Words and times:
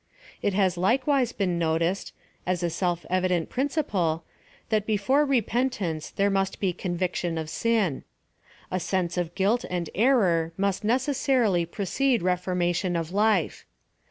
It 0.41 0.55
has 0.55 0.77
likewise 0.79 1.31
been 1.31 1.59
noticed, 1.59 2.11
as 2.47 2.63
a 2.63 2.71
self 2.71 3.05
evident 3.07 3.51
princi 3.51 3.87
ple, 3.87 4.23
that 4.69 4.87
before 4.87 5.25
repentance 5.27 6.09
there 6.09 6.31
must 6.31 6.59
be 6.59 6.73
conviction 6.73 7.37
of 7.37 7.51
sin. 7.51 8.03
A 8.71 8.79
sense 8.79 9.15
of 9.15 9.35
guilt 9.35 9.63
and 9.69 9.91
error 9.93 10.53
must 10.57 10.83
necessa 10.83 11.39
rily 11.41 11.67
precede 11.69 12.23
reformation 12.23 12.95
of 12.95 13.11
life. 13.11 13.63